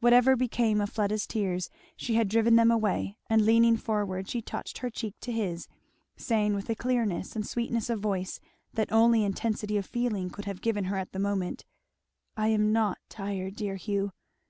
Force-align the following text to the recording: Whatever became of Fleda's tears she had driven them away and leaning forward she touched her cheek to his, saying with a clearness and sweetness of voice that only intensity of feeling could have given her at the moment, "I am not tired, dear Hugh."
Whatever 0.00 0.36
became 0.36 0.82
of 0.82 0.90
Fleda's 0.90 1.26
tears 1.26 1.70
she 1.96 2.16
had 2.16 2.28
driven 2.28 2.56
them 2.56 2.70
away 2.70 3.16
and 3.30 3.46
leaning 3.46 3.78
forward 3.78 4.28
she 4.28 4.42
touched 4.42 4.76
her 4.76 4.90
cheek 4.90 5.14
to 5.22 5.32
his, 5.32 5.68
saying 6.18 6.52
with 6.54 6.68
a 6.68 6.74
clearness 6.74 7.34
and 7.34 7.46
sweetness 7.46 7.88
of 7.88 7.98
voice 8.00 8.40
that 8.74 8.92
only 8.92 9.24
intensity 9.24 9.78
of 9.78 9.86
feeling 9.86 10.28
could 10.28 10.44
have 10.44 10.60
given 10.60 10.84
her 10.84 10.98
at 10.98 11.12
the 11.12 11.18
moment, 11.18 11.64
"I 12.36 12.48
am 12.48 12.74
not 12.74 12.98
tired, 13.08 13.56
dear 13.56 13.76
Hugh." 13.76 14.12